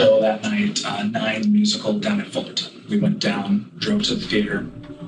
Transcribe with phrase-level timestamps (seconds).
[0.00, 2.84] show that night, uh, Nine musical down at Fullerton.
[2.88, 4.58] We went down, drove to the theater,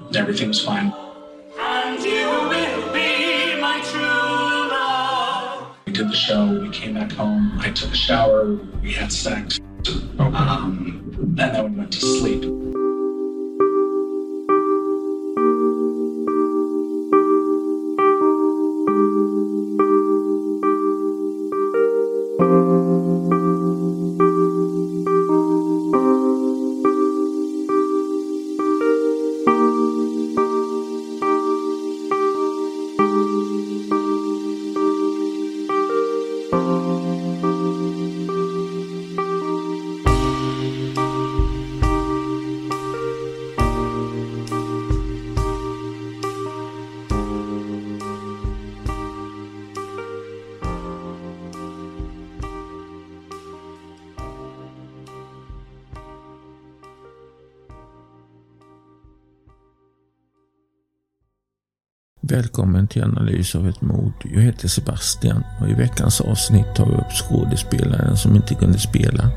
[0.08, 0.92] and everything was fine.
[1.58, 5.76] And you will be my true love.
[5.86, 9.59] We did the show, we came back home, I took a shower, we had sex,
[10.18, 12.71] um, and then we went to sleep.
[62.25, 64.12] Välkommen till analys av ett mord.
[64.34, 69.31] Jag heter Sebastian och i veckans avsnitt tar vi upp skådespelaren som inte kunde spela.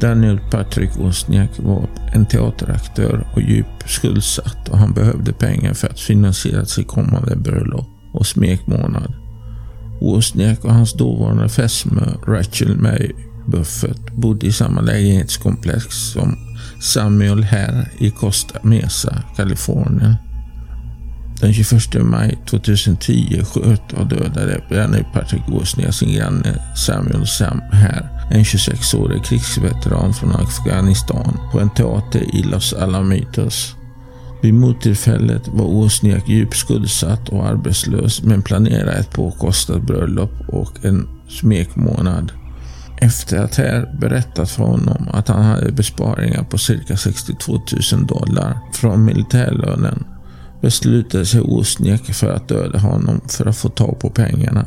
[0.00, 6.00] Daniel Patrick Wozniak var en teateraktör och djupt skuldsatt och han behövde pengar för att
[6.00, 9.14] finansiera sitt kommande bröllop och smekmånad.
[10.00, 13.12] Wozniak och hans dåvarande fästmö Rachel May
[13.46, 16.36] Buffett bodde i samma lägenhetskomplex som
[16.80, 20.14] Samuel här i Costa Mesa, Kalifornien.
[21.40, 28.08] Den 21 maj 2010 sköt och dödade Benny Patrick Wozniak sin granne Samuel Sam här,
[28.30, 33.74] en 26-årig krigsveteran från Afghanistan, på en teater i Los Alamitos.
[34.42, 41.08] Vid mordtillfället var Wozniak djupt skuldsatt och arbetslös men planerade ett påkostat bröllop och en
[41.28, 42.32] smekmånad.
[43.00, 47.52] Efter att här berättat för honom att han hade besparingar på cirka 62
[47.92, 50.04] 000 dollar från militärlönen
[50.66, 54.66] beslutade sig Wozniak för att döda honom för att få tag på pengarna.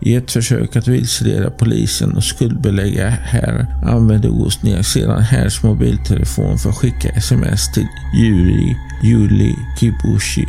[0.00, 6.70] I ett försök att vilseleda polisen och skuldbelägga här använde Wozniak sedan Härs mobiltelefon för
[6.70, 7.86] att skicka sms till
[8.18, 10.46] Yuri Juli Kibushi,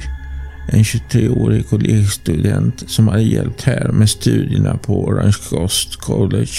[0.67, 6.57] en 23-årig kollegstudent som hade hjälpt här med studierna på Orange Coast College.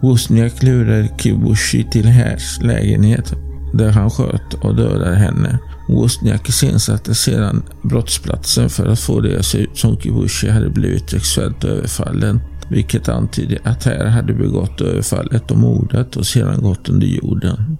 [0.00, 3.34] Wozniak lurade Kibushi till Härs lägenhet
[3.74, 5.58] där han sköt och dödade henne.
[5.88, 11.10] Wozniak iscensatte sedan brottsplatsen för att få det att se ut som Kibushi hade blivit
[11.10, 17.06] sexuellt överfallen, vilket antydde att här hade begått överfallet och mordet och sedan gått under
[17.06, 17.76] jorden.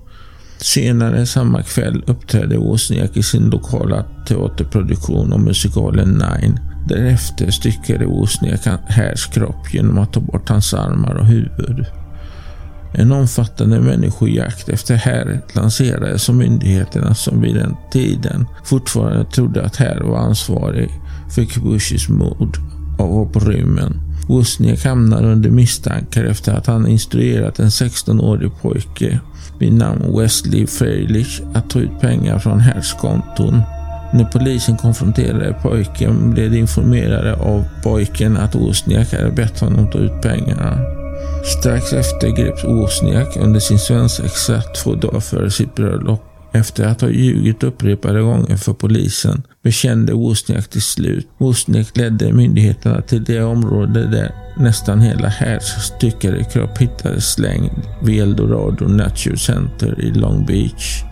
[0.58, 6.60] Senare samma kväll uppträdde Wozniak i sin lokala teaterproduktion om musikalen Nine.
[6.88, 11.86] Därefter styckade Wozniak Härs kropp genom att ta bort hans armar och huvud.
[12.94, 19.76] En omfattande människojakt efter här lanserades av myndigheterna som vid den tiden fortfarande trodde att
[19.76, 20.90] här var ansvarig
[21.34, 22.56] för Kibushis mord
[22.98, 24.00] och var på rymmen.
[24.28, 29.20] Wozniak hamnar under misstankar efter att han instruerat en 16-årig pojke
[29.58, 33.62] vid namn Wesley Freilich att ta ut pengar från Hers konton.
[34.12, 39.98] När polisen konfronterade pojken blev de informerade av pojken att Wozniak hade bett honom ta
[39.98, 41.01] ut pengarna.
[41.44, 46.22] Strax efter greps Wozniak under sin svensexa två dagar före sitt bröllop.
[46.52, 51.28] Efter att ha ljugit upprepade gånger för polisen bekände Wozniak till slut.
[51.38, 58.22] Wozniak ledde myndigheterna till det område där nästan hela Härs styckade kropp hittades slängd vid
[58.22, 61.02] Eldorado Nature Center i Long Beach.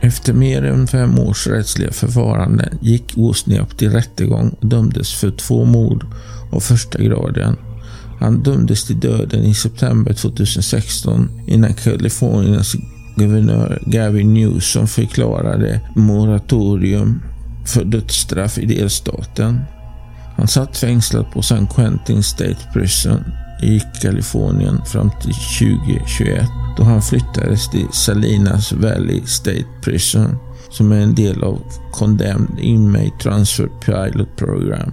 [0.00, 5.64] Efter mer än fem års rättsliga förfarande gick Wozniak till rättegång och dömdes för två
[5.64, 6.06] mord
[6.52, 7.56] av första graden.
[8.22, 12.74] Han dömdes till döden i september 2016 innan Kaliforniens
[13.16, 17.22] guvernör Gavin Newsom förklarade moratorium
[17.66, 19.60] för dödsstraff i delstaten.
[20.36, 23.24] Han satt fängslad på San Quentin State Prison
[23.62, 30.36] i Kalifornien fram till 2021 då han flyttades till Salinas Valley State Prison
[30.70, 34.92] som är en del av Condemned Inmate Transfer Pilot Program.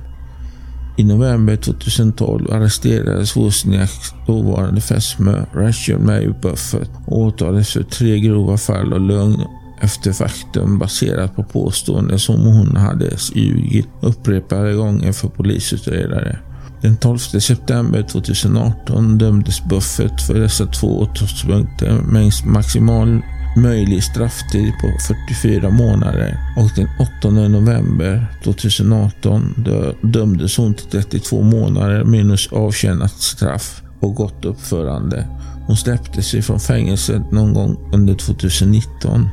[1.00, 8.57] I november 2012 arresterades Wozniaks dåvarande fästmö Rachel May Buffett och åtalades för tre grova
[8.57, 9.42] fall av lögn
[9.81, 16.40] efter faktum baserat på påståenden som hon hade ljugit upprepade gånger för polisutredare.
[16.81, 23.22] Den 12 september 2018 dömdes Buffett för dessa två åtalspunkter med maximal
[23.62, 26.88] möjlig strafftid på 44 månader och den
[27.20, 29.66] 8 november 2018
[30.02, 35.28] dömdes hon till 32 månader minus avtjänat straff och gott uppförande.
[35.68, 39.30] Hon släpptes ifrån fängelset någon gång under 2019.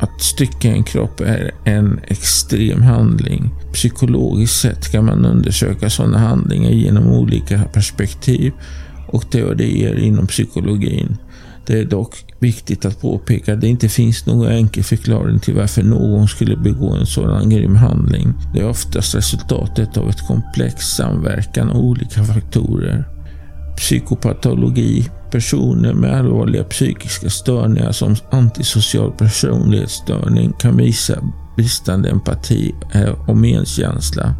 [0.00, 3.50] Att stycka en kropp är en extrem handling.
[3.72, 8.52] Psykologiskt sett kan man undersöka sådana handlingar genom olika perspektiv
[9.08, 11.16] och teorier inom psykologin.
[11.66, 15.82] Det är dock viktigt att påpeka att det inte finns någon enkel förklaring till varför
[15.82, 18.34] någon skulle begå en sådan grym handling.
[18.54, 23.04] Det är oftast resultatet av ett komplext samverkan av olika faktorer.
[23.76, 31.22] Psykopatologi, personer med allvarliga psykiska störningar som antisocial personlighetsstörning kan visa
[31.56, 32.74] bristande empati
[33.28, 34.34] och medkänsla.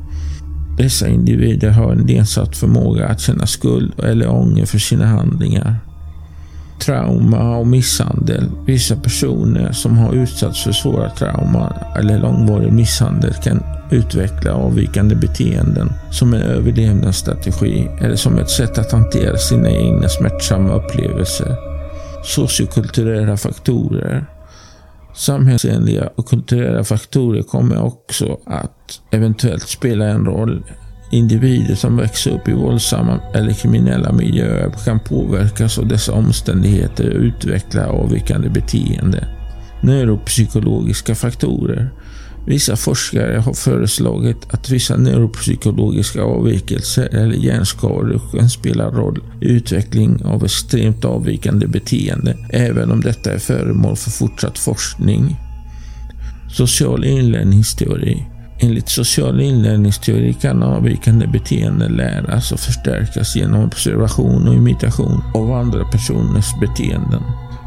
[0.79, 5.86] Dessa individer har en nedsatt förmåga att känna skuld eller ånger för sina handlingar
[6.79, 8.51] trauma och misshandel.
[8.67, 15.93] Vissa personer som har utsatts för svåra trauman eller långvarig misshandel kan utveckla avvikande beteenden
[16.11, 21.57] som en överlevnadsstrategi eller som ett sätt att hantera sina egna smärtsamma upplevelser.
[22.25, 24.27] Sociokulturella faktorer
[25.17, 30.65] Samhällsenliga och kulturella faktorer kommer också att eventuellt spela en roll
[31.11, 37.21] Individer som växer upp i våldsamma eller kriminella miljöer kan påverkas av dessa omständigheter och
[37.21, 39.29] utveckla avvikande beteende.
[39.81, 41.91] Neuropsykologiska faktorer
[42.47, 50.25] Vissa forskare har föreslagit att vissa neuropsykologiska avvikelser eller hjärnskador kan spela roll i utveckling
[50.25, 55.37] av extremt avvikande beteende, även om detta är föremål för fortsatt forskning.
[56.51, 58.27] Social inlärningsteori
[58.59, 65.85] Enligt social inlärningsteori kan avvikande beteenden läras och förstärkas genom observation och imitation av andra
[65.85, 67.23] personers beteenden.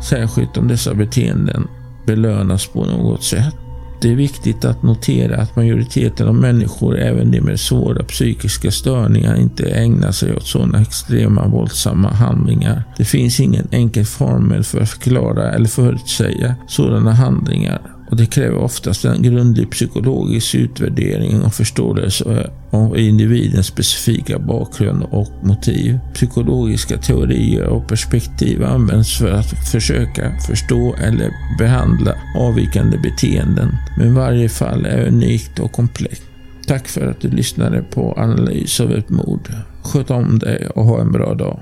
[0.10, 1.68] Särskilt om dessa beteenden
[2.08, 3.56] belönas på något sätt.
[4.02, 9.36] Det är viktigt att notera att majoriteten av människor, även de med svåra psykiska störningar,
[9.36, 12.84] inte ägnar sig åt sådana extrema våldsamma handlingar.
[12.98, 18.58] Det finns ingen enkel formel för att förklara eller förutsäga sådana handlingar och det kräver
[18.58, 26.00] oftast en grundlig psykologisk utvärdering och förståelse av individens specifika bakgrund och motiv.
[26.14, 33.76] Psykologiska teorier och perspektiv används för att försöka förstå eller behandla avvikande beteenden.
[33.98, 36.24] Men varje fall är unikt och komplext.
[36.68, 39.54] Tack för att du lyssnade på analys av ett mord.
[39.84, 41.60] Sköt om dig och ha en bra dag.